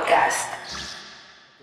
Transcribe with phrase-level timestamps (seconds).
[0.00, 0.38] Podcast.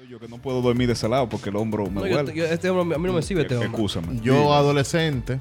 [0.09, 2.33] Yo que no puedo dormir de ese lado porque el hombro me No, yo- duele.
[2.33, 3.69] yo- este hombre, a mí no me sirve este hombre.
[3.71, 4.19] Excúsame.
[4.21, 5.37] Yo, adolescente,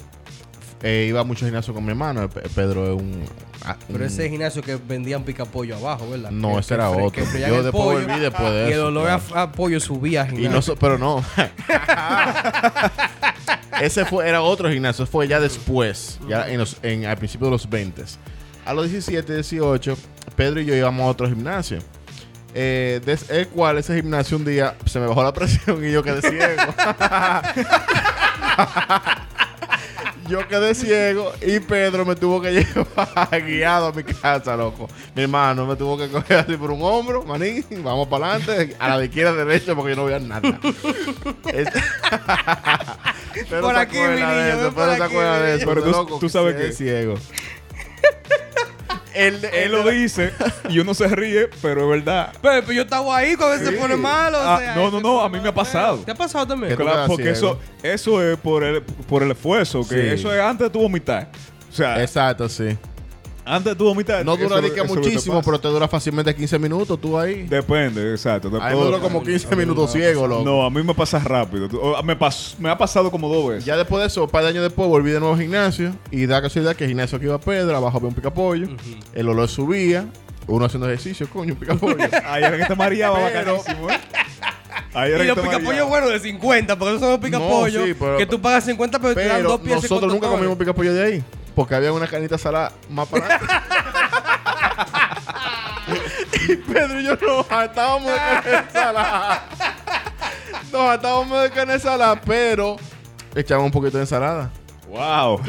[0.83, 2.29] eh, iba a mucho gimnasio con mi hermano.
[2.29, 3.25] Pe- Pedro es un.
[3.65, 6.31] ah, Pero ese gimnasio que vendían picapollo abajo, ¿verdad?
[6.31, 7.25] No, Que- ese que era fre- otro.
[7.25, 9.41] Yo después pollo volví después de Y el eso, olor a, claro.
[9.41, 10.23] a pollo subía.
[10.23, 11.25] al Y no, pero no.
[13.81, 17.53] Ese fue, era otro gimnasio, fue ya después, ya en los, en, al principio de
[17.53, 18.05] los 20.
[18.65, 19.97] A los 17, 18,
[20.37, 21.79] Pedro y yo íbamos a otro gimnasio.
[22.55, 26.03] Eh, des- el cual ese gimnasio un día se me bajó la presión y yo
[26.03, 26.63] quedé ciego.
[30.29, 34.89] yo quedé ciego y Pedro me tuvo que llevar guiado a mi casa, loco.
[35.15, 38.89] Mi hermano me tuvo que coger así por un hombro, maní, vamos para adelante, a
[38.89, 40.59] la de izquierda, derecha, porque yo no veía nada.
[41.53, 41.69] Es-
[43.49, 45.39] Pero Por se aquí, acuerda mi niño, de eso, por pero se aquí, acuerda mi
[45.39, 45.57] de niño.
[45.57, 45.67] eso.
[45.69, 46.73] Pero tú- loco, tú sabes quedé qué.
[46.75, 47.15] ciego.
[49.15, 50.33] Él, Él lo dice
[50.69, 52.33] y uno se ríe, pero es verdad.
[52.43, 53.77] Pero, pero yo estaba ahí cuando se Sí.
[53.79, 54.39] pone malo.
[54.39, 55.99] o Ah, sea, no, no, se no, a mí me ha pasado.
[55.99, 56.71] ¿Te ha pasado también?
[56.73, 60.09] ¿Qué tú Claro, porque eso, eso es por el, por el esfuerzo, que Sí.
[60.21, 61.29] eso es antes de tu vomitar.
[61.71, 62.77] O sea, Exacto, sí.
[63.45, 64.25] Antes de tu vomitar.
[64.25, 67.43] No dura ni que muchísimo, pero te dura fácilmente 15 minutos tú ahí.
[67.45, 68.49] Depende, exacto.
[68.61, 70.45] A mí me duró como 15 minutos ciego, loco.
[70.45, 71.69] No, a mí me pasa rápido.
[72.05, 73.65] Me, pas- me ha pasado como dos veces.
[73.65, 75.93] Ya después de eso, un par de años después, volví de nuevo al gimnasio.
[76.11, 78.69] Y da casualidad que el gimnasio que iba Pedro, abajo había un picapollo.
[79.15, 80.07] El olor subía.
[80.49, 81.97] Uno haciendo ejercicio, coño, un picapollo.
[82.25, 83.99] Ahí era que te mareaba Pero- bacanísimo, ¿eh?
[84.95, 87.95] Ahí era Y los picapollos buenos de 50, porque esos son los picapollos No, sí,
[87.99, 90.93] pero- que tú pagas 50, pero, te dan Pero dos piezas nosotros nunca comimos picapollo
[90.95, 91.25] de ahí.
[91.55, 93.55] Porque había una carnita salada más para adelante.
[96.49, 99.45] y Pedro y yo nos hartábamos de carne ensalada.
[100.73, 102.77] Nos hartábamos de carne ensalada, pero
[103.35, 104.51] echábamos un poquito de ensalada.
[104.93, 105.41] Wow.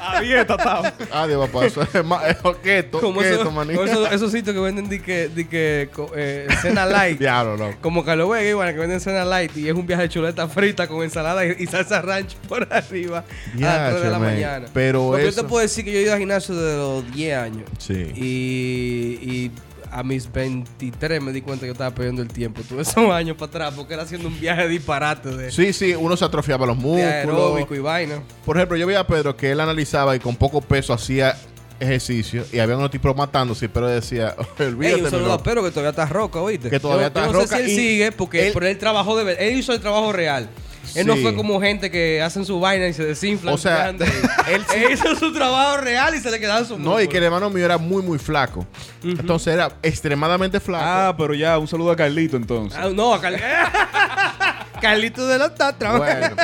[0.00, 0.92] A dieta estaba.
[1.10, 1.66] Adiós, papá.
[1.66, 3.74] Eso es más es Como esos, maní.
[3.74, 7.18] como esos, esos sitios que venden di que, di que co- eh, cena light.
[7.18, 7.74] Diablo, loco.
[7.80, 10.86] Como Carlos Vega, igual, que venden cena light y es un viaje de chuleta frita
[10.86, 13.24] con ensalada y, y salsa ranch por arriba
[13.56, 14.34] a las 3 de la man.
[14.34, 14.66] mañana.
[14.72, 17.12] Pero Porque yo eso- te puedo decir que yo he ido al gimnasio desde los
[17.12, 17.64] 10 años.
[17.78, 18.12] Sí.
[18.14, 19.50] Y, y
[19.94, 22.62] a mis 23 me di cuenta que yo estaba perdiendo el tiempo.
[22.68, 26.16] Tuve esos años para atrás porque era haciendo un viaje disparate de, Sí, sí, uno
[26.16, 27.12] se atrofiaba los de músculos.
[27.12, 28.16] aeróbico y vaina.
[28.44, 31.36] Por ejemplo, yo veía a Pedro que él analizaba y con poco peso hacía
[31.80, 35.42] ejercicio y había unos tipos matándose, pero decía, olvídate, Ey, un saludo a loco".
[35.44, 36.70] Pedro que todavía está roca, ¿oíste?
[36.70, 38.78] Que todavía Yo- está yo no roca sé si él sigue porque él- pero él
[38.78, 40.48] trabajó de Él hizo el trabajo real.
[40.94, 41.22] Él no Sí.
[41.22, 43.54] fue como gente que hacen su vaina y se desinflan.
[43.54, 43.88] O sea,
[44.48, 44.62] él,
[44.92, 47.64] hizo su trabajo real y se le quedaron sus No, y que el hermano mío
[47.64, 48.66] era muy, muy flaco.
[49.02, 50.84] Entonces era extremadamente flaco.
[50.86, 52.78] Ah, pero ya, un saludo a Carlito entonces.
[52.80, 53.40] Ah, no, a Cal-
[54.80, 55.96] Carlito de los Tatras.
[55.98, 56.36] bueno,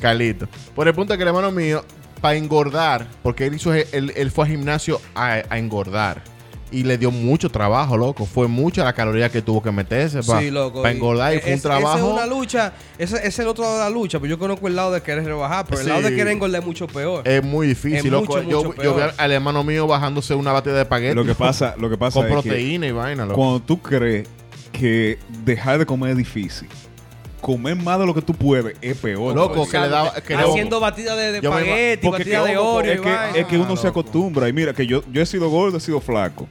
[0.00, 0.48] Carlito.
[0.74, 1.84] Por el punto de que el hermano mío,
[2.20, 6.22] para engordar, porque él hizo, él, él fue al gimnasio a, a engordar.
[6.72, 8.26] Y le dio mucho trabajo, loco.
[8.26, 10.48] Fue mucha la caloría que tuvo que meterse para Sí,
[10.84, 11.34] engordar.
[11.34, 11.96] Y fue un trabajo.
[11.98, 12.72] Esa es una lucha.
[12.96, 14.20] Ese, es el otro lado de la lucha.
[14.20, 15.66] Pero yo conozco el lado de querer rebajar.
[15.68, 17.26] Pero el lado de querer engordar es mucho peor.
[17.26, 18.36] Es muy difícil, Es loco.
[18.36, 21.14] mucho, yo, mucho yo vi al hermano mío bajándose una batida de espagueti.
[21.14, 23.34] Lo que pasa, lo que pasa con es que proteína y vaina, loco.
[23.36, 24.28] cuando tú crees
[24.72, 26.68] que dejar de comer es difícil,
[27.40, 29.34] comer más de lo que tú puedes es peor.
[29.34, 32.92] Loco, que le daba- que le- Haciendo batida de, de Yo me- batida de Oreo.
[32.92, 33.36] es que, vaina.
[33.38, 34.48] es que uno se acostumbra.
[34.48, 36.48] Y mira, que yo, yo he sido gordo, he sido flaco.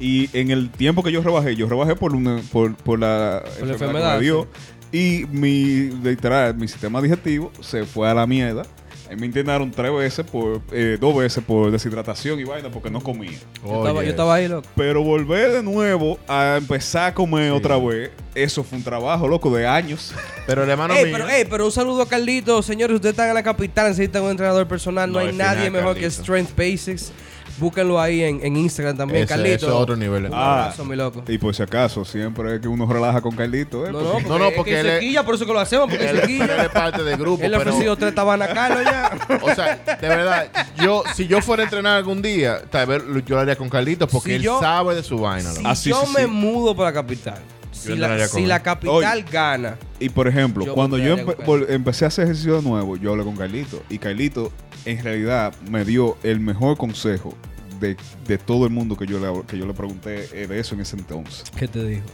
[0.00, 3.60] Y en el tiempo que yo rebajé, yo rebajé por una por, por la Por
[3.62, 4.46] la que enfermedad, me dio.
[4.92, 8.62] Y mi, literal, mi sistema digestivo se fue a la mierda.
[9.10, 13.00] Ahí me internaron tres veces por, eh, dos veces por deshidratación y vaina porque no
[13.00, 13.38] comía.
[13.64, 14.68] Yo, estaba, yo estaba ahí, loco.
[14.76, 17.56] Pero volver de nuevo a empezar a comer Sí.
[17.56, 20.12] otra vez, eso fue un trabajo, loco, de años.
[20.46, 21.14] Pero el hermano Ey, mío.
[21.16, 22.62] pero, ey, pero un saludo a Carlito.
[22.62, 25.10] Señores, ustedes están en la capital, necesitan un entrenador personal.
[25.10, 26.10] No, No, hay nadie final, mejor que.
[26.10, 27.12] Strength Basics.
[27.58, 29.54] Búsquenlo ahí en, en Instagram también, Ese- Carlito.
[29.56, 30.26] ese es otro nivel.
[30.26, 30.62] Un Ah.
[30.64, 31.22] abrazo, mi loco.
[31.28, 33.92] Y por si acaso, siempre es que uno relaja con Carlito, ¿eh?
[33.92, 35.52] No, no, porque, No, no, es que porque él se es- quilla, por eso que
[35.52, 36.62] lo hacemos, porque él, se él quilla.
[36.64, 37.42] es parte del grupo.
[37.42, 39.10] Él le ha pero, ofrecido tres tabanas a Carlos ya.
[39.42, 40.48] o sea, de verdad,
[40.82, 44.08] yo, si yo fuera a entrenar algún día, tal vez yo lo haría con Carlitos
[44.10, 45.50] porque Si él yo- sabe de su vaina.
[45.50, 45.68] Si loco.
[45.68, 46.26] Ah, sí, yo sí, me sí.
[46.28, 47.38] mudo para la capital,
[47.72, 48.48] si, entraría la, con si él.
[48.48, 52.08] la capital gana, Y por ejemplo, Yo cuando yo volvería empe- con vol- empecé a
[52.08, 53.82] hacer ejercicio de nuevo, yo hablé con Carlito.
[53.90, 54.52] Y Carlito,
[54.84, 57.34] en realidad, me dio el mejor consejo
[57.80, 57.96] de,
[58.26, 60.80] de todo el mundo que yo le, que yo le pregunté eh, de eso en
[60.80, 61.50] ese entonces.
[61.56, 62.06] ¿qué te dijo?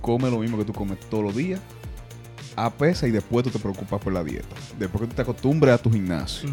[0.00, 1.60] Come lo mismo que tú comes todos los días,
[2.56, 4.54] a pesa y después tú te preocupas por la dieta.
[4.78, 6.50] Después que tú te acostumbres a tu gimnasio.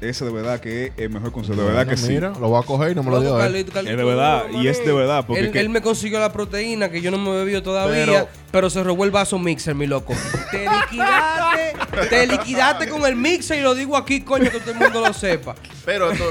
[0.00, 1.58] Ese de verdad que es el mejor consejo.
[1.60, 2.08] De verdad que sí.
[2.08, 3.36] Mira, lo voy a coger y no me lo dio.
[3.36, 3.42] Él.
[3.42, 5.80] Carlito, Carlito, Es de verdad, no, y es de verdad, porque él, que- él me
[5.80, 9.10] consiguió la proteína que yo no me he bebido todavía, pero, Pero- se robó el
[9.10, 10.12] vaso mixer, mi loco.
[10.50, 14.78] te liquidaste, te liquidaste con el mixer y lo digo aquí, coño, que todo el
[14.78, 15.54] mundo lo sepa.
[15.86, 16.30] Pero esto-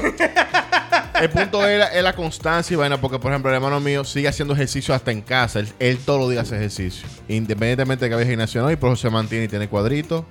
[1.20, 4.04] el punto es la, es la constancia y vaina, porque por ejemplo el hermano mío
[4.04, 5.60] sigue haciendo ejercicio hasta en casa.
[5.60, 7.06] Él, él todos los días hace ejercicio.
[7.28, 10.24] Independientemente de que había gimnasio o no, y por eso se mantiene y tiene cuadritos.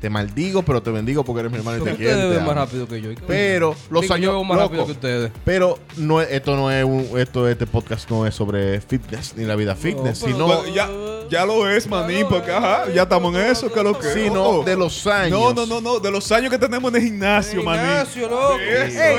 [0.00, 2.14] Te maldigo, pero te bendigo porque eres mi hermano y te quiero.
[2.16, 2.54] ustedes más amo.
[2.54, 3.10] rápido que yo.
[3.26, 4.20] Pero los años.
[4.26, 5.32] yo veo más loco, rápido que ustedes.
[5.44, 9.44] Pero no, es- esto no es un, esto este podcast no es sobre fitness ni
[9.44, 10.88] la vida fitness, sino ya,
[11.28, 14.62] ya lo es, manín, porque ajá, ya estamos en eso, que es lo que sino
[14.62, 15.32] de los años.
[15.38, 17.84] No, no, no, no, de los años que tenemos en el gimnasio, manín.
[17.84, 18.58] Ignacio, loco.
[18.60, 19.16] Eso, Ey,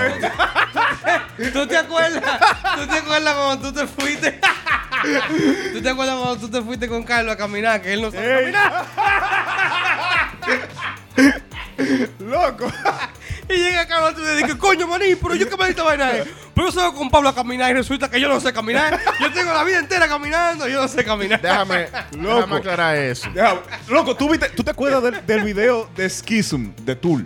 [1.40, 1.52] eh.
[1.52, 2.40] ¿Tú te acuerdas?
[2.78, 4.40] ¿Tú te acuerdas cuando tú te fuiste?
[5.74, 7.82] ¿Tú te acuerdas cuando tú te fuiste con Carlos a caminar?
[7.82, 8.40] Que él no sabe Ey.
[8.54, 8.86] caminar.
[12.20, 12.72] Loco.
[13.50, 16.28] Y llega Carlos y le dice, coño, maní, pero yo qué me esta vaina es.
[16.54, 19.00] Pero yo salgo con Pablo a caminar y resulta que yo no sé caminar.
[19.20, 21.42] Yo tengo la vida entera caminando y yo no sé caminar.
[21.42, 21.88] Déjame,
[22.18, 22.36] Loco.
[22.36, 23.30] déjame aclarar eso.
[23.88, 27.26] Loco, ¿tú, viste- ¿tú te acuerdas del, del video de Schism de Tool?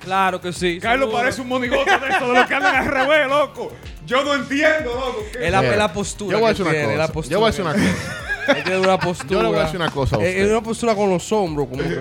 [0.00, 0.78] Claro que sí.
[0.80, 1.18] Carlos seguro.
[1.18, 3.72] parece un monigote de eso, de los que andan al revés, loco.
[4.06, 5.24] Yo no entiendo, loco.
[5.38, 6.36] Es la, la postura.
[6.36, 6.98] Yo voy a decir una tiene, cosa.
[6.98, 8.25] la postura Yo voy a decir una que- cosa.
[8.48, 9.30] Él tiene una postura.
[9.30, 10.44] Yo le voy a decir una cosa a Es- usted.
[10.44, 11.98] Es una postura con los hombros, como que.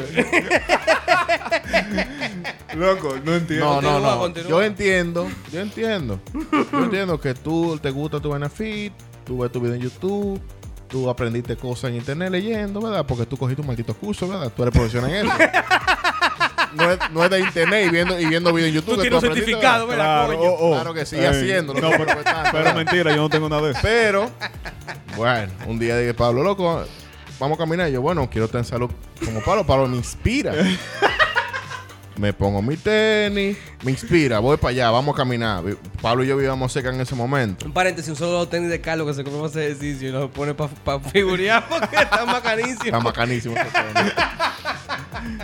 [2.75, 3.65] Loco, no entiendo.
[3.65, 4.19] No, no, Continúa, no.
[4.19, 4.49] continúa.
[4.49, 6.19] Yo entiendo, yo entiendo.
[6.71, 8.91] Yo entiendo que tú te gusta tu benefit,
[9.23, 10.39] tú ves tu video en YouTube,
[10.89, 13.05] tú aprendiste cosas en internet leyendo, ¿verdad?
[13.05, 14.51] Porque tú cogiste un maldito curso, ¿verdad?
[14.55, 15.35] Tú eres profesional en eso.
[16.75, 18.95] No es, no es de internet y viendo, y viendo video en YouTube.
[18.95, 20.27] Tú tienes un certificado, ¿verdad?
[20.27, 20.73] Claro, oh, oh.
[20.73, 21.79] Claro que sí, Ey, haciéndolo.
[21.79, 22.17] No, pero,
[22.51, 23.79] pero mentira, yo no tengo nada de eso.
[23.81, 24.29] Pero,
[25.15, 26.85] bueno, un día dije, Pablo, loco,
[27.39, 27.89] vamos a caminar.
[27.89, 28.89] Y yo, bueno, quiero estar en salud
[29.23, 29.65] como Pablo.
[29.65, 30.53] Pablo me inspira.
[32.17, 35.63] me pongo mi tenis, me inspira, voy para allá, vamos a caminar.
[36.01, 37.65] Pablo y yo vivíamos cerca en ese momento.
[37.65, 40.53] Un paréntesis, un solo tenis de Carlos que se para hacer ejercicio y lo pone
[40.53, 42.23] para pa figurear porque está
[42.93, 42.97] bacanísimo.
[42.97, 44.13] Está tenis.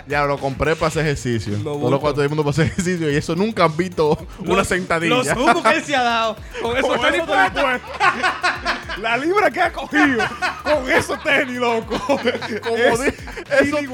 [0.06, 1.56] Ya lo compré para hacer ejercicio.
[1.62, 4.68] Lo cual todo el mundo para hacer ejercicio y eso nunca han visto una Los-
[4.68, 5.14] sentadilla.
[5.16, 7.22] Los humos que él se ha dado con esos tenis.
[8.98, 10.22] La libra que ha cogido
[10.62, 11.98] con esos tenis, loco.
[12.06, 13.06] Como Es di-
[13.50, 13.90] esos, tenis,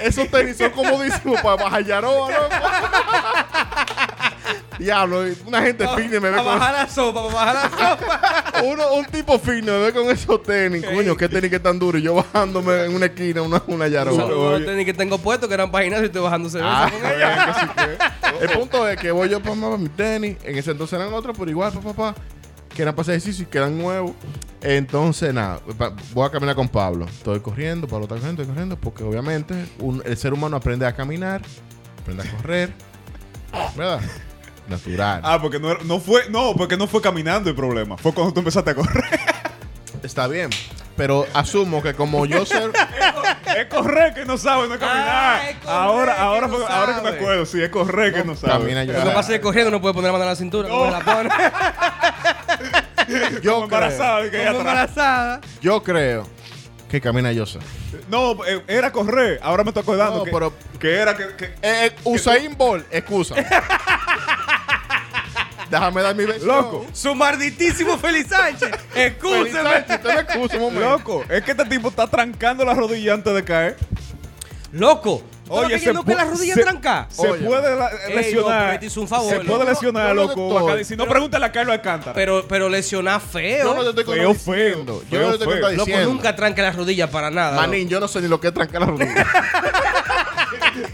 [0.00, 1.56] esos tenis son comodísimos para
[2.00, 2.30] loco.
[4.78, 8.62] Diablo, una gente fitness me ve Para con bajar la sopa, para bajar la sopa.
[8.64, 10.84] uno, un tipo fitness me ve con esos tenis.
[10.84, 11.98] Coño, qué tenis que tan duro.
[11.98, 14.16] Y yo bajándome en una esquina, una, una Un Yaroa.
[14.16, 16.84] saludo a los tenis que tengo puestos que eran para gimnasio y estoy bajando cerveza
[16.86, 17.98] Ah, con ella.
[18.40, 20.36] El punto es que voy yo para mi tenis.
[20.44, 22.14] En ese entonces eran otros, pero igual, papá, papá.
[22.74, 24.12] Que eran para hacer ejercicio y quedan nuevos.
[24.60, 25.60] Entonces, nada,
[26.12, 27.06] voy a caminar con Pablo.
[27.06, 30.94] Estoy corriendo, Pablo está corriendo, estoy corriendo, porque obviamente un- el ser humano aprende a
[30.94, 31.42] caminar,
[32.00, 32.72] aprende a correr.
[33.76, 34.00] ¿Verdad?
[34.68, 35.20] Natural.
[35.24, 37.96] Ah, porque no, era- no fue, no, porque no fue caminando el problema.
[37.96, 39.04] Fue cuando tú empezaste a correr.
[40.02, 40.50] Está bien.
[40.96, 42.56] Pero asumo que como yo sé.
[43.56, 45.06] es correr que no sabe, no es caminar.
[45.08, 47.16] Ah, es correr ahora, que ahora, no fue- ahora que me sabe.
[47.20, 48.52] acuerdo, sí, es correr que no sabe.
[48.64, 48.92] Camina yo.
[48.92, 50.68] Lo que pasa es que corriendo no puede poner la mano en la cintura.
[50.68, 51.28] como la pone.
[53.42, 54.90] Yo Como creo, embarazada, de que ella Como atrás.
[54.90, 55.40] embarazada.
[55.62, 56.26] yo creo
[56.90, 57.58] que camina yo sé.
[58.08, 59.38] No, eh, era correr.
[59.42, 62.86] Ahora me estoy acordando No, que, pero- que era que, que- Eh, eh, Usain Bolt,
[62.90, 63.34] excusa.
[65.70, 66.46] Déjame dar mi beso.
[66.46, 66.86] Loco.
[66.92, 68.70] Su marditísimo Feliz Sánchez.
[68.92, 69.52] Feliz Excúseme.
[69.62, 70.80] Sánchez, te me excusa un momento.
[70.90, 73.76] Loco, es que este tipo está trancando la rodilla antes de caer.
[74.72, 75.22] Loco.
[75.50, 77.06] Oye, se que la rodilla se- tranca.
[77.10, 77.42] Se Oye.
[77.46, 78.66] puede la- Ey, lesionar.
[78.68, 79.56] loco, te hizo un favor, se loco.
[79.56, 80.60] puede lesionar, Yo no- yo loco.
[80.60, 80.84] no estoy-.
[80.84, 82.12] Si no, pregúntale a Carlos Alcántara.
[82.12, 83.64] Pero, pero lesionar feo.
[83.64, 85.00] Yo no te estoy contradiciendo.
[85.00, 85.56] feo, Yo no te estoy feo.
[85.56, 86.12] Loco, contradiciendo.
[86.12, 87.56] nunca tranque las rodillas para nada.
[87.56, 89.26] Manín, yo no sé ni lo que es trancar la rodilla.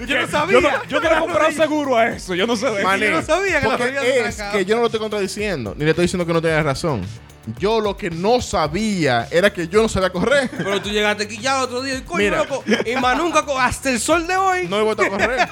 [0.07, 0.53] yo no sabía.
[0.53, 2.35] yo no, yo he comprado seguro a eso.
[2.35, 2.83] Yo no sé de eso.
[2.89, 5.91] Manín, no sabía que la porque es que yo no lo estoy contradiciendo, ni le
[5.91, 7.03] estoy diciendo que no tenga razón.
[7.59, 10.49] Yo lo que no sabía era que yo no sabía correr.
[10.57, 12.39] Pero tú llegaste aquí ya el otro día y coño, Mira.
[12.39, 12.65] loco.
[12.87, 14.67] Y más nunca, co- hasta el sol de hoy.
[14.67, 15.47] No he vuelto a correr.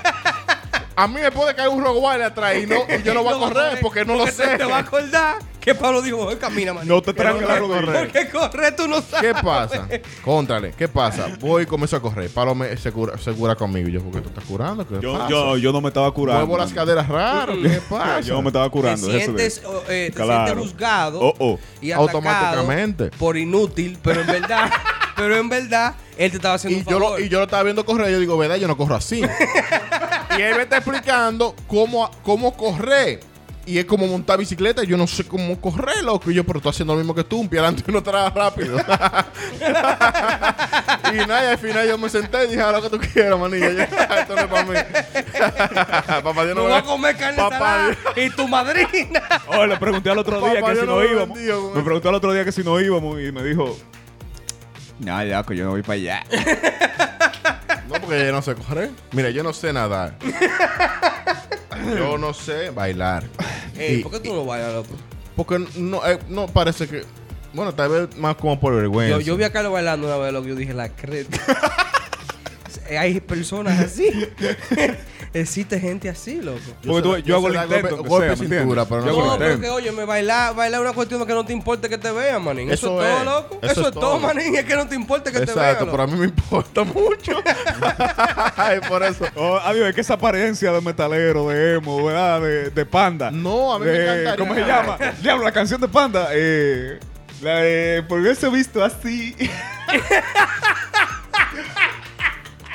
[0.97, 3.39] A mí me puede caer un roguay atrás y, no, y yo no voy a
[3.39, 4.47] correr porque no lo sé.
[4.47, 6.87] Te, te va a acordar que Pablo dijo, "Oye, camina, man.
[6.89, 8.01] No te tranques la rodilla.
[8.01, 9.33] Porque correr tú no sabes.
[9.33, 9.89] ¿Qué pasa?
[10.25, 11.29] Contrale, ¿qué pasa?
[11.41, 12.29] Voy y comienzo a correr.
[12.31, 13.89] Palo me se cura, se cura conmigo.
[13.89, 14.87] Yo, ¿por qué tú estás curando?
[14.87, 15.29] ¿Qué Yo, pasa?
[15.31, 16.47] yo, yo no me estaba curando.
[16.47, 17.55] Muevo las caderas raro.
[17.63, 18.21] ¿Qué pasa?
[18.21, 19.07] Yo no me estaba Te curando.
[19.07, 19.71] de sientes, eso.
[19.71, 20.47] o, eh, te Claro.
[20.47, 21.59] sientes juzgado Oh, oh.
[21.81, 23.11] y Automáticamente.
[23.19, 24.71] por inútil, pero en verdad,
[25.17, 27.21] pero en verdad, él te estaba haciendo Y un yo, favor.
[27.21, 28.11] lo, y yo lo estaba viendo correr.
[28.11, 28.57] Yo digo, ¿verdad?
[28.57, 29.21] Yo no corro así.
[30.39, 33.21] y él me está explicando cómo, cómo correr.
[33.65, 34.83] Y es como montar bicicleta.
[34.83, 36.31] Yo no sé cómo correr, loco.
[36.31, 37.41] Y yo, pero estoy haciendo lo mismo que tú.
[37.41, 38.77] Un pie adelante y uno atrás rápido.
[41.13, 43.39] y nada, y al final yo me senté y dije, haz lo que tú quieras,
[43.39, 43.71] manilla.
[43.71, 44.75] Yo, Esto no es para mí.
[46.23, 49.23] Papá Dios no no voy a me comer carne Papá y tu madrina.
[49.47, 51.39] Oh, le pregunté al otro día Papá, que si no íbamos.
[51.39, 51.73] Me eso.
[51.85, 53.79] preguntó al otro día que si no íbamos y me dijo.
[54.99, 56.25] No, ya, que yo no voy para allá.
[57.89, 58.91] No, porque yo no sé correr.
[59.13, 60.17] Mira, yo no sé nadar.
[61.97, 63.25] Yo no sé bailar.
[63.79, 64.95] Ey, Y- ¿por qué tú no bailas, loco?
[65.37, 67.05] Porque no, eh, no parece que.
[67.55, 69.17] Bueno, tal vez más como por vergüenza.
[69.19, 70.47] Yo, yo vi a Carlos bailando una vez, loco.
[70.49, 71.39] Yo dije, la creta.
[72.99, 74.11] Hay personas así.
[75.35, 76.59] Existe gente así, loco.
[76.87, 79.39] Porque tú- sé- yo hago el intento, golpe- golpe sea, cintura, pero Yo no No,
[79.39, 81.97] pero que, oye, me bailar, bailar es una cuestión de que no te importe que
[81.97, 82.71] te vean, manín.
[82.71, 83.59] Eso, Eso es todo, loco.
[83.63, 84.55] Eso Eso, es todo, manín.
[84.57, 85.91] Es que no te importe que te Exacto, vean.
[85.91, 87.43] pero a mí me importa mucho.
[88.57, 89.25] Ay, por eso.
[89.35, 92.41] Oh, adiós, es que esa apariencia de metalero, de emo, ¿verdad?
[92.43, 93.31] De, de panda.
[93.31, 94.37] No, a mí me encantaría.
[94.37, 94.99] ¿Cómo se llama?
[95.23, 96.29] Diablo, la canción de panda.
[96.33, 97.01] Eh,
[97.41, 99.35] la de Por verse visto así.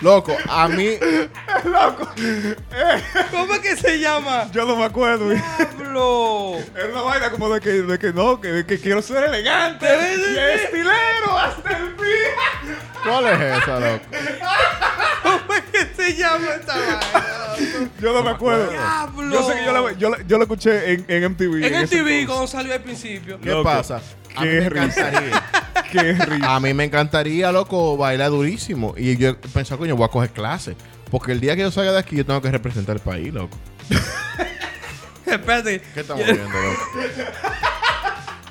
[0.02, 0.92] Loco, a mí.
[3.32, 4.50] ¿Cómo es que se llama?
[4.52, 5.30] Yo no me acuerdo.
[5.58, 6.58] Pablo.
[6.76, 9.86] Era una vaina como de que, de que no, que, de que quiero ser elegante
[9.88, 12.74] y estilero hasta el fin.
[13.04, 14.06] ¿Cuál es esa, loco?
[15.24, 17.00] ¿Cómo es que se llama esta vaina?
[17.00, 17.92] loco?
[18.02, 18.70] Yo no me acuerdo.
[18.70, 19.34] Diablo.
[19.34, 21.56] Yo sé que yo la, yo, la- yo la escuché en, en MTV.
[21.58, 22.26] En el ese TV, entonces.
[22.28, 23.40] cuando salió al principio.
[23.42, 24.02] ¿Qué Loco, pasa?
[24.36, 24.84] A mí qué me risa.
[25.08, 25.44] encantaría.
[25.92, 26.56] Qué risa.
[26.56, 28.94] A mí me encantaría, loco, bailar durísimo.
[28.98, 30.76] Y yo pensaba, coño, voy a coger clases.
[31.10, 33.58] Porque el día que yo salga de aquí, yo tengo que representar el país, loco.
[35.26, 35.82] Espérate.
[35.94, 36.82] ¿Qué estamos viendo, loco?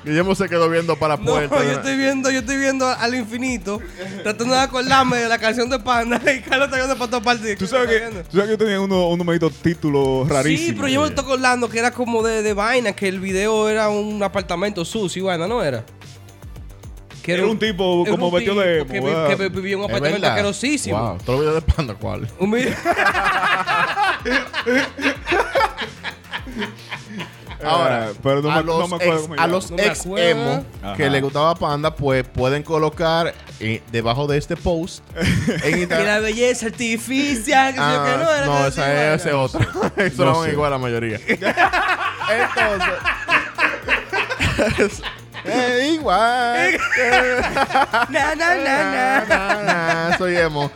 [0.05, 1.63] Guillermo se quedó viendo para la No, puerta.
[1.65, 3.81] yo estoy viendo, yo estoy viendo al infinito,
[4.23, 7.57] tratando de acordarme de la canción de Panda y Carlos está viendo para todas partes.
[7.57, 10.65] Tú sabes ¿Qué que, tú sabes que yo tenía uno, unos meditos títulos rarísimos.
[10.69, 13.67] Sí, pero yo me estoy acordando que era como de, de vaina, que el video
[13.67, 15.83] era un apartamento sucio y vaina, ¿no era?
[17.27, 19.85] Que Era un tipo era como un vestido de que, que vi- vivía en un
[19.85, 20.97] apartamento asquerosísimo.
[20.97, 22.27] Wow, los videos de panda, ¿cuál?
[22.39, 22.73] Un video-
[27.63, 29.77] Ahora, Eh, pero no a me- los no me acuerdo ex, cómo a los No
[29.79, 30.63] ex emo
[30.95, 35.77] que le gustaba Panda, pues pueden colocar eh, debajo de este post en que la
[35.79, 36.21] Instagram.
[36.23, 38.45] belleza artificial, que sé yo Ah, que no era.
[38.45, 39.67] no, esa es otra.
[39.97, 41.19] Eso No igual la mayoría.
[41.27, 42.93] Entonces.
[45.47, 46.77] Eh, igual.
[48.09, 49.25] Na, na, na, na.
[49.25, 49.63] Na,
[50.09, 50.71] na, Soy emo.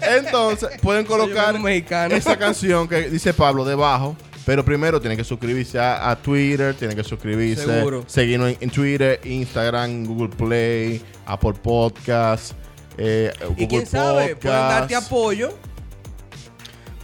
[0.00, 2.14] Entonces, pueden colocar mexicano.
[2.14, 4.16] esa canción que dice Pablo debajo.
[4.46, 8.04] Pero primero tienen que suscribirse a, a Twitter, tienen que suscribirse, Seguro.
[8.06, 12.54] seguirnos en, en Twitter, Instagram, Google Play, Apple Podcasts,
[12.98, 15.56] eh, Y quién sabe, pueden darte apoyo.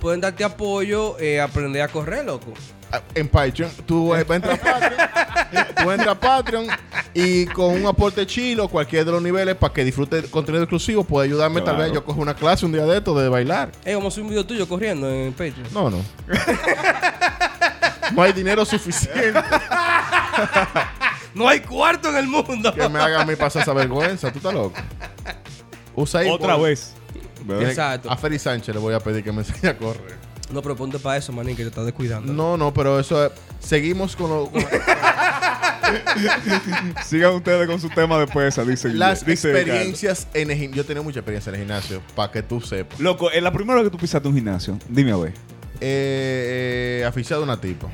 [0.02, 2.52] Pueden darte apoyo, eh, aprender a correr, loco.
[3.14, 3.70] En Patreon.
[3.87, 5.09] Tú eh, entras a Patreon,
[5.82, 6.66] tú entras a Patreon
[7.14, 11.26] y con un aporte chilo, cualquier de los niveles, para que disfrutes contenido exclusivo, puede
[11.28, 11.61] ayudarme.
[11.61, 13.70] Tal vez yo cojo una clase un día de esto de bailar.
[13.85, 15.68] Eh, vamos a hacer un video tuyo corriendo en Patreon.
[15.73, 15.99] No, no.
[18.14, 19.40] no hay dinero suficiente
[21.35, 22.75] No hay cuarto en el mundo.
[22.75, 24.32] que me haga a mí pasar esa vergüenza.
[24.32, 24.75] Tú estás loco.
[25.94, 26.94] Usa ahí Otra por- vez.
[27.61, 28.11] Exacto.
[28.11, 30.18] A Feri Sánchez le voy a pedir que me enseñe a correr.
[30.52, 32.33] No, pero ponte para eso, manín, que te estás descuidando.
[32.33, 33.33] No, no, pero eso es.
[33.61, 34.62] Seguimos con, lo- con
[37.04, 40.83] Sigan ustedes con su tema de pesa, dice las dice experiencias en el gimnasio.
[40.83, 42.99] Yo tenía mucha experiencia en el gimnasio, para que tú sepas.
[43.00, 45.33] Loco, en la primera vez que tú pisaste un gimnasio, dime a ver.
[45.80, 47.88] Eh, eh, aficionado a una tipa.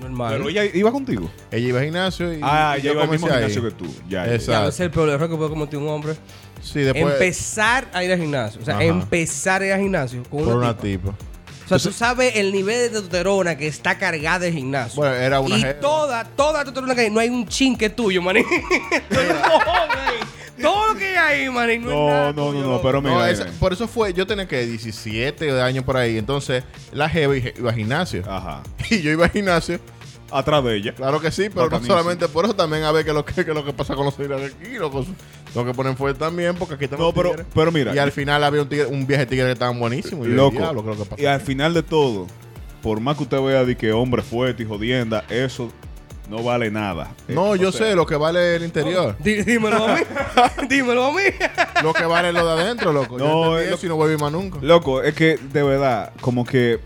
[0.00, 0.34] Normal.
[0.36, 1.30] Pero ella iba contigo.
[1.50, 3.52] Ella iba al gimnasio y, Ah, y ya iba al mismo comencé ahí.
[3.52, 3.94] gimnasio que tú.
[4.08, 4.34] Ya, ya.
[4.34, 4.62] Exacto.
[4.64, 6.14] Ya, es el peor error que puede cometer un hombre.
[6.60, 8.60] Sí, después empezar a ir al gimnasio.
[8.60, 8.84] O sea, Ajá.
[8.84, 11.10] empezar a ir al gimnasio con por una, una tipa.
[11.12, 11.31] tipa.
[11.76, 14.96] O sea, tú sabes el nivel de testosterona que está cargada del gimnasio.
[14.96, 15.80] Bueno, era una y jeva.
[15.80, 18.44] toda, toda testosterona que hay, no hay un chin que es tuyo, manín.
[20.60, 22.62] Todo lo que hay ahí, manín, no, es No, nada no, no, tuyo.
[22.68, 23.30] no, pero No, mira.
[23.30, 26.18] esa- por eso fue, yo tenía que 17 años por ahí.
[26.18, 26.62] Entonces,
[26.92, 28.22] la jeva iba iba al gimnasio.
[28.30, 28.62] Ajá.
[28.90, 29.80] Y yo iba al gimnasio.
[30.30, 30.94] Atrás de ella.
[30.94, 33.34] Claro que sí, pero no solamente por eso, también a ver qué es lo que,
[33.34, 34.74] qué es lo que pasa con los de aquí.
[34.78, 35.04] Loco.
[35.52, 37.94] Tengo que poner fuerte también, porque aquí estamos No, pero, pero mira.
[37.94, 40.24] Y al final había un, tigre, un viaje tigre que estaban buenísimo.
[40.24, 40.56] Y yo, Loco.
[40.58, 41.22] diablo, ¿qué es lo que pasa?
[41.22, 42.26] Y al final de todo,
[42.82, 45.70] por más que usted vea de que hombre fuerte y jodienda, eso
[46.30, 47.12] no vale nada.
[47.28, 49.14] no, Eh, yo o sea, sé lo que vale el interior.
[49.22, 50.00] Dí- dímelo a mí.
[50.70, 51.22] dímelo a mí.
[51.82, 53.18] lo que vale lo de adentro, loco.
[53.18, 54.58] No, yo es lo- eso y no vuelvo más nunca.
[54.62, 56.80] Loco, es que de verdad, como que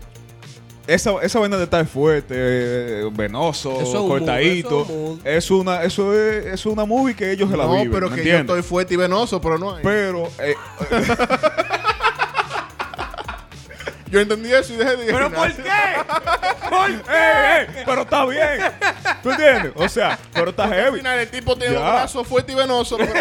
[0.87, 5.67] esa, esa vaina de estar fuerte, eh, venoso, Eso cortadito, mood, eso es un mood.
[5.75, 7.91] es una, eso es, eso es una movie que ellos se la no, viven.
[7.91, 9.83] pero ¿me que yo estoy fuerte y venoso, pero no hay.
[9.83, 10.55] Pero, eh,
[14.09, 15.11] yo entendí eso y dejé de ir.
[15.11, 15.63] ¿Pero al por qué?
[16.69, 16.93] ¿Por qué?
[16.93, 18.41] eh, eh, pero está bien.
[19.23, 19.71] ¿Tú entiendes?
[19.75, 20.97] O sea, pero está Al heavy.
[20.99, 21.79] final el tipo tiene Ya.
[21.81, 23.13] un brazo fuerte y venoso, pero,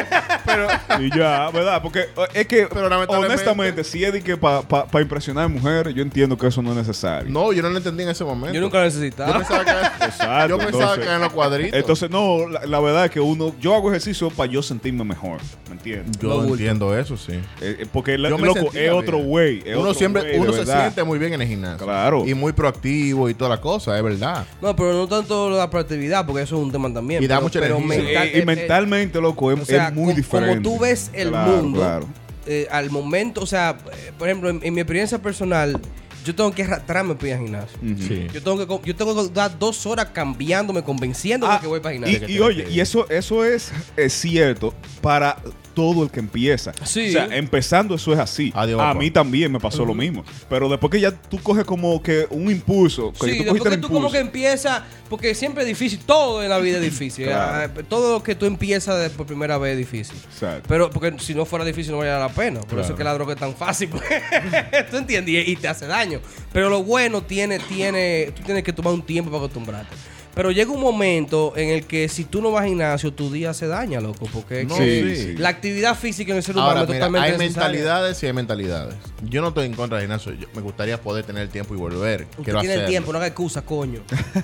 [0.45, 0.67] pero
[1.01, 1.81] Y ya, ¿verdad?
[1.83, 6.03] Porque eh, es que, Pero honestamente, si es de que para impresionar a mujeres, yo
[6.03, 7.31] entiendo que eso no es necesario.
[7.31, 8.55] no, yo no lo entendí en ese momento.
[8.55, 9.39] Yo nunca lo Yo necesitaba.
[9.39, 9.71] pensaba que,
[10.07, 11.79] Exacto, yo pensaba entonces- que eran los cuadritos.
[11.79, 15.41] Entonces, no, la, la verdad es que uno, yo hago ejercicio para yo sentirme mejor,
[15.69, 16.17] ¿me entiendes?
[16.21, 17.33] yo entiendo eso, sí.
[17.61, 19.63] Eh, eh, porque la- Yo loco, es otro güey.
[19.71, 20.85] Uno otro siempre, uno se verdad.
[20.85, 20.95] verdad.
[20.95, 21.85] siente muy bien en el gimnasio.
[21.87, 22.25] Claro.
[22.27, 24.47] Y muy proactivo y toda la cosa, es verdad.
[24.63, 27.23] No, pero no tanto la proactividad, porque eso es un tema también.
[27.23, 27.99] Y da pero- mucha pero energía.
[28.05, 30.57] mental- y eh, eh, mentalmente, loco, es, o sea, es muy diferente.
[30.63, 32.07] Como tú ves el Claro, mundo, Claro.
[32.47, 33.77] eh, al momento, o sea,
[34.19, 35.81] por ejemplo, en, en mi experiencia personal,
[36.25, 37.79] yo tengo que arrastrarme para ir al gimnasio.
[38.01, 38.27] Sí.
[38.35, 41.95] Yo tengo, que, yo tengo que dar dos horas cambiándome, convenciéndome Ah, que voy para
[41.95, 42.37] el y, gimnasio.
[42.37, 45.37] y oye, y eso, eso es, es cierto para
[45.77, 46.73] todo el que empieza.
[46.85, 47.11] Sí.
[47.11, 48.51] O sea, empezando eso es así.
[48.57, 48.99] Adiós, a papá.
[48.99, 50.25] mí también me pasó lo mismo.
[50.49, 53.77] Pero después que ya tú coges como que un impulso, que Sí, tú después que
[53.79, 57.27] tú como que empiezas, porque siempre es difícil, todo en la vida es difícil.
[57.27, 57.71] Claro.
[57.79, 60.17] Ah, Todo lo que tú empiezas de- por primera vez es difícil.
[60.33, 60.65] Exacto.
[60.67, 62.61] Pero porque si no fuera difícil no valdría la pena.
[62.61, 63.91] Por eso es que la droga es tan fácil.
[63.91, 64.03] pues.
[64.91, 65.35] ¿Tú entiendes?
[65.47, 66.21] Y, y te hace daño.
[66.55, 69.95] Pero lo bueno tiene, tiene, tú tienes que tomar un tiempo para acostumbrarte.
[70.37, 73.55] Pero llega un momento en el que si tú no vas al gimnasio, tu día
[73.55, 74.29] se daña, loco.
[74.31, 75.37] Porque No, que sí, sí.
[75.39, 77.69] la actividad física en el ser humano Ahora, es mira, totalmente hay necesaria.
[77.71, 78.95] mentalidades y hay mentalidades.
[79.23, 80.33] Yo no estoy en contra del gimnasio.
[80.35, 82.27] Yo- me gustaría poder tener el tiempo y volver.
[82.33, 82.91] Usted Quiero tiene el hacerlo.
[82.91, 84.01] tiempo, no haga excusa, coño.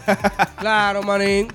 [0.58, 1.48] claro, manín.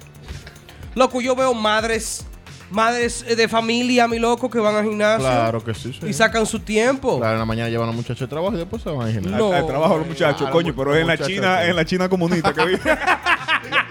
[0.94, 2.24] Loco, yo veo madres,
[2.70, 6.06] madres eh, de familia, mi loco, que van al gimnasio Claro que sí, sí.
[6.08, 7.18] y sacan su tiempo.
[7.18, 9.14] Claro, en la mañana llevan a los muchachos de trabajo y después se van al
[9.14, 9.38] gimnasio.
[9.50, 9.52] No.
[9.52, 12.54] Al, trabajo los muchachos, Claro, coño, pero es en la China, en la China comunista
[12.54, 12.80] que vive.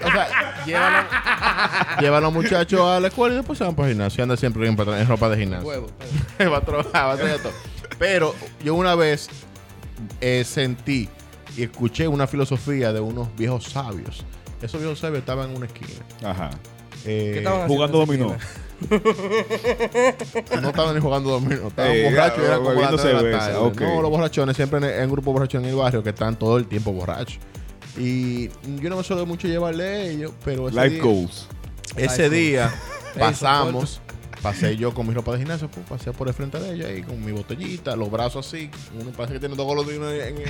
[0.05, 3.75] O sea, llevan a, llevan a los muchachos a la escuela y después se van
[3.75, 4.23] para el gimnasio.
[4.23, 5.67] Andan siempre en, patro- en ropa de gimnasio.
[5.67, 5.87] Huevo.
[6.51, 7.53] va a trabajar, va a hacer todo.
[7.97, 9.29] Pero yo una vez
[10.21, 11.09] eh, sentí
[11.55, 14.23] y escuché una filosofía de unos viejos sabios.
[14.61, 15.89] Esos viejos sabios estaban en una esquina.
[16.23, 16.49] Ajá.
[17.05, 18.37] Eh, ¿Qué estaban haciendo Jugando dominó.
[20.61, 23.85] No estaban ni jugando dominó, estaban Eh, borrachos y eran como tres de la tarde.
[23.85, 26.67] No, los borrachones, siempre en, en grupos borrachos en el barrio que están todo el
[26.67, 27.39] tiempo borrachos.
[27.97, 28.49] Y
[28.79, 31.47] yo no me suelo mucho llevarle a ellos, pero ese Life día, goals.
[31.95, 32.75] ese Life día
[33.19, 34.01] pasamos,
[34.51, 37.03] pasé yo con mi ropa de gimnasio, pues, pasé por el frente de ella y
[37.03, 40.37] con mi botellita, los brazos así, uno parece que tiene dos golos de uno en-
[40.37, 40.43] en-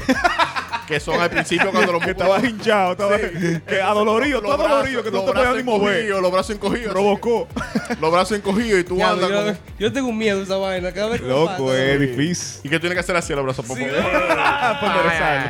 [0.88, 5.24] que son al principio cuando los estaba hinchado, estaba que adolorido, todo adolorido, que no
[5.24, 6.06] te podías ni mover.
[6.10, 6.94] Los brazos encogidos.
[6.94, 7.48] Provocó.
[8.00, 10.56] Los brazos encogidos y tú Ya, andas yo, como- yo tengo un miedo a esa
[10.58, 10.92] vaina.
[10.94, 12.62] Cada vez Loco, es difícil.
[12.64, 13.66] Y que tiene que hacer así los brazos.
[13.66, 13.84] por Sí.
[13.84, 14.02] favor.
[14.28, 14.96] Para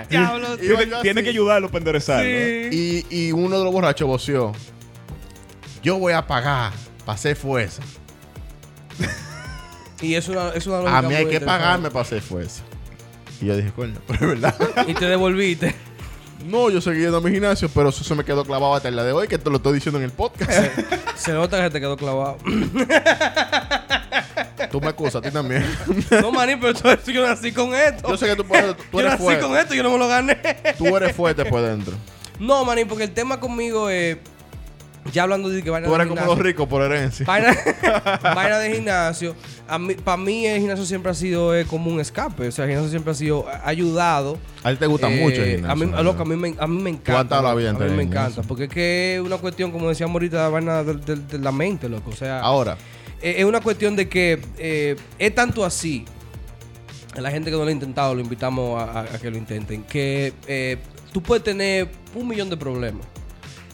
[0.07, 0.57] enderezarlo.
[1.03, 2.23] Tiene, que ayudarlo para enderezarlo.
[2.71, 3.05] Sí.
[3.11, 4.53] Y, y uno de los borrachos voció.
[5.83, 6.73] Yo voy a pagar
[7.05, 7.83] para hacer fuerza.
[10.01, 12.61] Y es una, es una A mí hay que pagarme para hacer fuerza.
[13.41, 14.55] Y yo dije, coño, pero es verdad.
[14.87, 15.75] Y te devolviste.
[16.45, 18.93] no, yo seguí yendo a mi gimnasio, pero eso se me quedó clavado hasta el
[18.95, 20.51] día de hoy, que te lo estoy diciendo en el podcast.
[21.15, 22.37] Se nota que se te quedó clavado.
[24.71, 25.65] Tú me acusas, a ti también.
[26.21, 28.07] no, manín, pero tú- yo nací con esto.
[28.09, 29.41] yo sé que tú, puedes, tú Yo eres nací fuerte.
[29.45, 30.35] con esto yo no me lo gané.
[30.77, 31.93] Tú eres fuerte por dentro.
[32.39, 34.17] No, manín, porque el tema conmigo es.
[35.13, 36.35] Ya hablando de que vaina Tú de eres como gimnasio.
[36.35, 37.25] los ricos por herencia.
[37.25, 37.55] Vaina,
[38.35, 39.35] vaina de gimnasio.
[40.03, 42.47] Para mí, el gimnasio siempre ha sido eh, como un escape.
[42.47, 44.37] O sea, el gimnasio siempre ha sido ha ayudado.
[44.63, 45.71] A ti te gusta Eh, mucho el gimnasio.
[45.71, 46.03] A mí, ¿verdad?
[46.03, 47.37] loco, a mí, me, a mí me encanta.
[47.37, 47.47] loco.
[47.49, 48.41] a mí me en encanta.
[48.43, 51.51] Porque es que es una cuestión, como decíamos ahorita, la vaina de, de- de la
[51.51, 52.09] mente, loco.
[52.11, 52.77] O sea, Ahora,
[53.21, 56.05] eh, es una cuestión de que eh, es tanto así.
[57.15, 59.37] A la gente que no lo ha intentado, lo invitamos a, a- a que lo
[59.37, 59.83] intenten.
[59.83, 60.77] Que eh,
[61.11, 63.05] tú puedes tener un millón de problemas.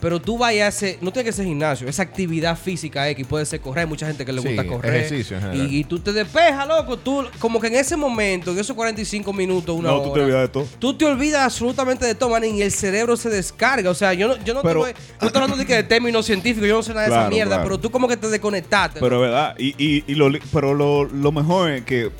[0.03, 3.45] Pero tú vayas a hacer, no tiene que ser gimnasio, esa actividad física X, puede
[3.45, 4.95] ser correr, hay mucha gente que le Sí, gusta correr.
[4.95, 5.71] ejercicio en general.
[5.71, 6.97] y, y tú te despejas, loco.
[6.97, 10.03] Tú, como que en ese momento, en esos 45 minutos, una No, hora.
[10.09, 10.67] tú te olvidas de todo.
[10.77, 13.89] Tú te olvidas absolutamente de todo, man, y el cerebro se descarga.
[13.89, 15.83] O sea, yo no, yo no, Pero- te voy- no estoy hablando de, que de
[15.83, 17.63] términos científicos, yo no sé nada de esa mierda, claro.
[17.63, 18.99] pero tú como que te desconectaste.
[18.99, 19.55] Pero es verdad.
[19.57, 22.11] Y, y, y lo, li- pero lo, lo mejor es que,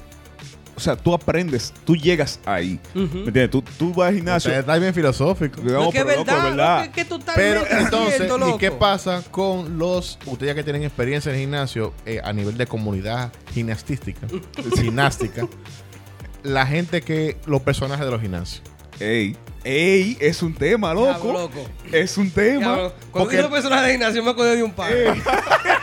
[0.76, 2.80] o sea, tú aprendes, tú llegas ahí.
[2.94, 3.50] ¿Me entiendes?
[3.52, 4.52] Tú, tú vas al gimnasio.
[4.52, 5.62] está bien filosófico.
[5.62, 6.76] No, es que pero, verdad, verdad.
[6.80, 10.64] loco, es que tú estás Pero entonces, ¿y qué pasa con los, ustedes ya que
[10.64, 14.28] tienen experiencia en el gimnasio eh, a nivel de comunidad gimnastística,
[14.76, 15.48] gimnástica,
[16.44, 18.62] la gente que, los personajes de los gimnasios?
[19.00, 21.34] Ey, ey, es un tema, Diablo, loco.
[21.34, 21.70] loco.
[21.92, 22.60] Es un tema.
[22.60, 24.92] Diablo, Cuando porque- digo personaje de gimnasio me acuerdo de un par.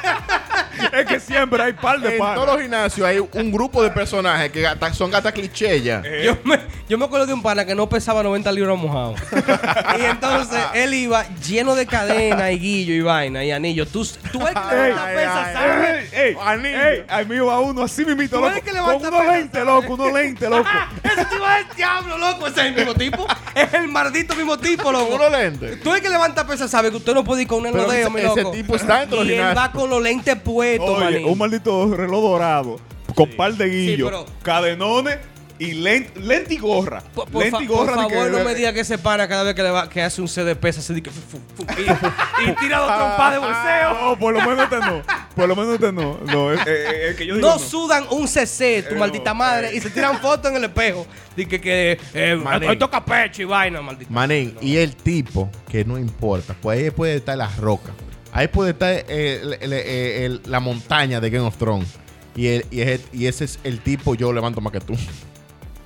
[0.92, 2.34] es que siempre hay par de En panas.
[2.36, 6.02] todos los gimnasios hay un grupo de personajes que gata- son gatas cliché ya.
[6.04, 6.22] Eh.
[6.24, 9.14] Yo me, yo me acuerdo de un pana que no pesaba 90 libras mojado.
[10.00, 13.86] y entonces él iba lleno de cadena y guillo y vaina y anillo.
[13.86, 16.12] Tú, tú el que Ey, levanta ay, pesas, ay, ¿sabes?
[16.12, 16.88] ey, ey, Anillo.
[16.88, 18.52] ey, a mí va uno así mismito, Tú loco.
[18.52, 20.68] eres que Con levanta unos pesas, lentes, loco, unos lentes, loco.
[21.02, 22.46] Ese tipo es el diablo, loco.
[22.46, 23.26] Ese es el mismo tipo.
[23.54, 25.14] Es el maldito mismo tipo, loco.
[25.16, 25.80] Unos lentes.
[25.82, 28.00] Tú el que levanta pesas sabe que usted no puede ir con un Pero enodeo,
[28.08, 28.50] ese- mi ese loco.
[28.52, 29.60] tipo está dentro del Y él gimnasio.
[29.60, 30.36] va con los lentes
[30.78, 31.24] Oye, manín.
[31.26, 32.76] un maldito reloj dorado
[33.14, 35.18] con par de guillos, pero- cadenones
[35.59, 37.02] y lent, lente y gorra.
[37.14, 37.94] Por, por Lente fa- y gorra.
[37.94, 40.22] favor, que- no me diga que se para cada vez que, le va, que hace
[40.22, 43.90] un CDP, se dice que fu- fu- fu- y, y tira dos trompas de bolseo.
[44.11, 45.02] No, por lo menos este no.
[45.37, 46.18] Por lo menos este no.
[46.24, 47.59] No, es, es- es que yo digo No no.
[47.61, 49.76] sudan un CC, tu Eh, maldita no, madre, eh.
[49.76, 51.06] y se tiran fotos en el espejo.
[51.37, 54.11] Dice que, eh, hoy toca pecho y vaina, maldita.
[54.11, 57.90] Manín, y el tipo, que no importa, pues ahí puede estar la roca.
[58.32, 61.88] Ahí puede estar eh, el- el- eh, el- la montaña de Game of Thrones.
[62.36, 64.94] Y, el- y, ese, y ese es el tipo, yo levanto más que tú.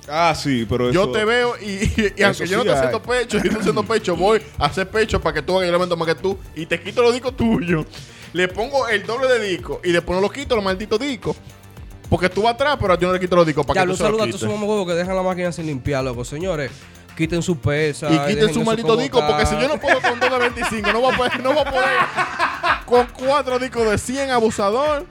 [0.07, 2.75] Ah, sí, pero Yo eso- te veo y, aunque yo no estoy hay.
[2.75, 5.69] haciendo pecho, y estoy haciendo pecho, voy a hacer pecho para que tú hagas el
[5.69, 6.37] elemento más que tú.
[6.55, 7.85] Y te quito los discos tuyos.
[8.31, 11.35] Le pongo el doble de disco y después no lo quito los malditos discos.
[12.07, 13.93] Porque tú vas atrás, pero yo no le quito los discos para Ya, que lo
[13.93, 16.23] tú se los saluda a todos esos huevos que dejan la máquina sin limpiar, loco.
[16.23, 16.69] Señores,
[17.15, 18.09] quiten su pesa.
[18.11, 21.01] Y quiten su maldito disco, porque si yo no puedo con dos de 25, no
[21.01, 21.89] voy a poder, no voy a poder
[22.85, 25.05] con cuatro discos de 100 abusador.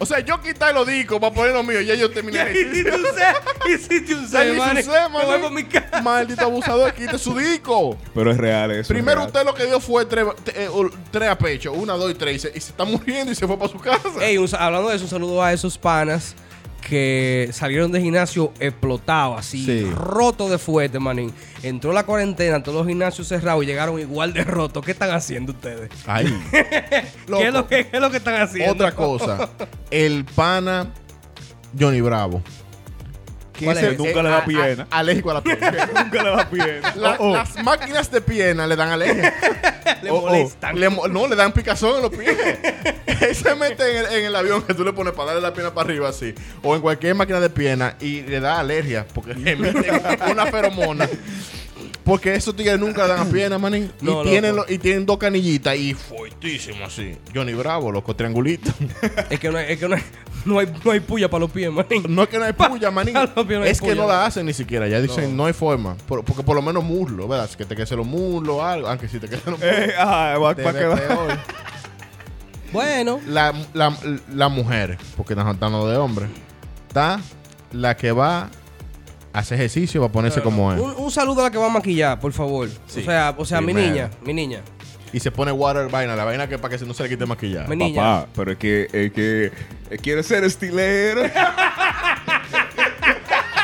[0.00, 2.90] O sea, yo quitar los discos para poner los míos, ya yo terminé Ya hiciste
[2.90, 4.54] un C, hiciste un C,
[5.08, 5.40] man.
[5.40, 6.02] Voy mi casa.
[6.02, 7.96] Maldito abusador, quite su disco.
[8.14, 8.80] Pero es real eso.
[8.80, 9.26] es Primero real.
[9.28, 10.68] usted lo que dio fue tres, eh,
[11.10, 13.46] tres a pecho, una, dos y tres, y se, y se está muriendo y se
[13.46, 14.08] fue para su casa.
[14.20, 16.34] Ey, un hablando de eso, un saludo a esos panas
[16.80, 19.90] que salieron de gimnasio explotados, así, Sí.
[19.94, 21.32] rotos de fuerte, manín.
[21.62, 24.84] Entró la cuarentena, todos los gimnasios cerrados y llegaron igual de rotos.
[24.84, 25.90] ¿Qué están haciendo ustedes?
[26.06, 26.26] Ahí.
[26.50, 28.72] ¿Qué es, lo que, qué es lo que están haciendo?
[28.72, 29.48] Otra cosa,
[29.90, 30.88] el pana
[31.78, 32.42] Johnny Bravo.
[33.52, 33.98] Que ¿Cuál es?
[33.98, 34.86] Nunca le da a- a- pierna.
[34.90, 35.86] alérgico a la pierna.
[36.04, 36.94] Nunca le da pierna.
[36.96, 37.32] La- Oh, oh.
[37.34, 39.34] Las máquinas de pierna le dan alergia.
[40.02, 40.20] Le Oh, oh.
[40.30, 40.80] molestan.
[40.80, 42.34] Le mo- no, le dan picazón en los pies.
[43.28, 45.52] Él se mete en el, en el avión que tú le pones para darle la
[45.52, 46.34] pierna para arriba así.
[46.62, 51.08] O en cualquier máquina de pierna y le da alergia porque le meten una feromona.
[52.04, 53.92] Porque esos tigres nunca dan a pierna, manín.
[54.00, 57.16] Y, tienen lo- y tienen dos canillitas y fuertísimo así.
[57.32, 58.72] Johnny Bravo, loco, triangulito.
[59.28, 60.02] Es que no hay, es que no hay,
[60.46, 62.04] no hay, no hay puya para los pies, manín.
[62.08, 63.12] No es que no hay puya, manín.
[63.14, 64.88] Pa- los pies no hay es que no la hacen ni siquiera.
[64.88, 65.94] Ya dicen, no, hay forma.
[66.08, 67.48] Por- porque por lo menos muslo, ¿verdad?
[67.50, 68.88] Que te queden los muslos o algo.
[68.88, 70.70] Aunque si te queden los muslos, Eh, ah, va, te va.
[72.72, 73.96] Bueno, la, la,
[74.32, 76.26] la mujer, porque nos hablando de hombre,
[76.88, 77.20] está
[77.72, 78.48] la que va
[79.32, 80.80] a hacer ejercicio para ponerse como es.
[80.80, 82.68] un, un saludo a la que va a maquillar, por favor.
[82.86, 83.00] Sí.
[83.00, 84.60] O sea, o sea mi niña, mi niña.
[85.12, 87.68] Y se pone water vaina, la vaina que para que no se le quite maquillaje.
[87.68, 88.00] Mi niña.
[88.00, 89.50] Papá, pero es que, es que
[89.98, 91.22] quiere ser estilero.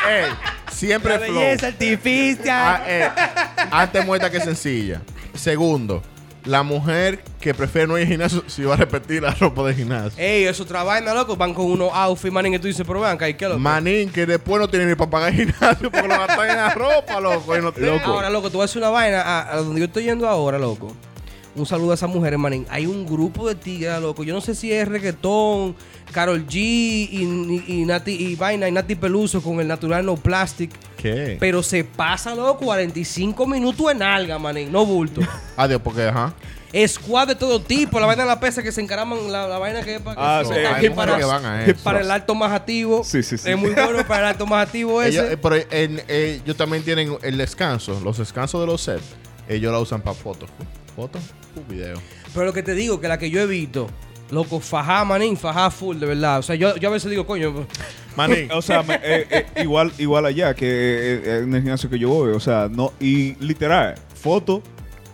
[0.09, 0.25] Ey,
[0.71, 1.41] siempre flow.
[1.63, 2.49] artificial.
[2.49, 3.09] Ah, eh,
[3.71, 5.01] antes muerta que sencilla.
[5.33, 6.01] Segundo,
[6.47, 9.75] la mujer que prefiere no ir al gimnasio si va a repetir la ropa de
[9.75, 10.17] gimnasio.
[10.17, 11.35] Ey, eso otra vaina, loco.
[11.35, 13.59] Van con unos outfits, manín, y tú dices, pero vean, ¿qué loco?
[13.59, 16.73] Manín, que después no tiene ni para pagar el gimnasio porque lo gastan en la
[16.73, 17.57] ropa, loco.
[17.57, 17.99] Y no tiene.
[17.99, 20.57] Ahora, loco, tú vas a decir una vaina a, a donde yo estoy yendo ahora,
[20.57, 20.95] loco.
[21.55, 22.65] Un saludo a esas mujeres, manín.
[22.69, 24.23] Hay un grupo de tigres, loco.
[24.23, 25.75] Yo no sé si es reggaetón,
[26.11, 30.15] Carol G y, y, y Nati y vaina y Nati Peluso con el natural no
[30.15, 30.71] plastic.
[30.97, 31.37] ¿Qué?
[31.39, 34.71] Pero se pasa, loco, 45 minutos en alga, manín.
[34.71, 35.21] No bulto.
[35.57, 36.33] Adiós, porque, ajá.
[36.87, 39.81] Squad de todo tipo, la vaina de la pesa que se encaraman, la, la vaina
[39.83, 41.79] que es para, Ah, que- sí, es para, que van a eso.
[41.83, 43.03] para el alto más activo.
[43.05, 43.49] Sí, sí, sí.
[43.49, 45.17] Es muy bueno para el alto más activo ese.
[45.19, 49.03] Ellos, eh, pero en- eh, ellos también tienen el descanso, los descansos de los sets.
[49.47, 50.49] Ellos la usan para fotos.
[50.95, 51.21] Fotos,
[51.55, 52.01] un video.
[52.33, 53.87] Pero lo que te digo, que la que yo he visto,
[54.31, 56.39] loco, fajá, manín, fajá full, de verdad.
[56.39, 57.65] O sea, yo, yo a veces digo, coño,
[58.15, 61.89] Manín, O sea, me- eh, eh, igual, igual allá que eh, eh, en el gimnasio
[61.89, 62.31] que yo voy.
[62.33, 62.93] O sea, no.
[62.99, 64.61] Y literal, foto.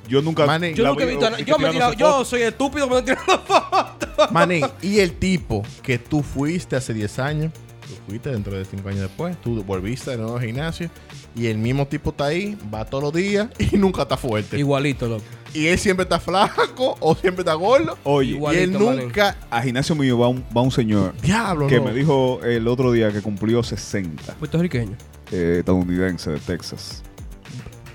[0.08, 0.46] Yo nunca.
[0.46, 0.76] Manín.
[0.76, 3.44] yo nunca he vi- visto Yo me he tirado, yo soy estúpido me estoy tirando
[3.46, 4.32] fotos.
[4.32, 7.54] manín, y el tipo que tú fuiste hace 10 años,
[7.88, 10.90] tú fuiste dentro de 5 años después, tú volviste de nuevo al gimnasio,
[11.36, 14.58] y el mismo tipo está ahí, va todos los días y nunca está fuerte.
[14.58, 15.24] Igualito, loco.
[15.54, 17.98] Y él siempre está flaco o siempre está gordo.
[18.04, 18.56] Oye, Igual.
[18.56, 19.36] y él Igualito, nunca.
[19.52, 21.86] a gimnasio mío va un, va un señor Diablo, que no.
[21.86, 24.96] me dijo el otro día que cumplió 60, Puertorriqueño.
[25.32, 27.04] eh, estadounidense de Texas.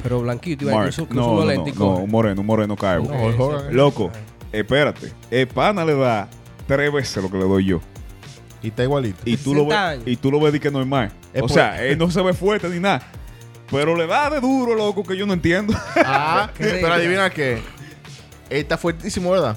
[0.03, 0.93] Pero blanquito, iba Mark.
[0.93, 3.11] su, con No, no, no, un moreno, un moreno calvo.
[3.13, 3.67] No, sí.
[3.75, 4.11] Loco,
[4.53, 5.13] espérate.
[5.31, 6.29] El pana le da
[6.69, 7.81] tres veces lo que le doy yo.
[8.63, 9.19] Y está igualito.
[9.25, 10.03] Y tú lo 60 ves, años.
[10.07, 11.11] y tú lo ves de que normal.
[11.35, 13.03] Es o por- sea, él no se ve fuerte ni nada.
[13.71, 15.75] Pero le da de duro, loco, que yo no entiendo.
[15.97, 17.55] Ah, Qué pero adivina qué.
[18.51, 19.57] Él está fuertísimo, ¿verdad?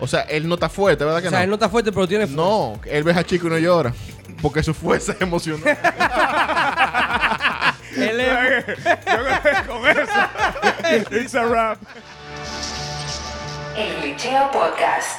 [0.00, 1.44] O sea, él no está fuerte, ¿verdad que O sea, no?
[1.44, 3.92] él no está fuerte, pero tiene No, él ve a chico y no llora.
[4.42, 5.62] Porque su fuerza es emocional.
[7.96, 11.10] Él es- yo con eso.
[11.16, 11.78] It's a wrap.
[13.76, 15.18] El Glitcheo Podcast.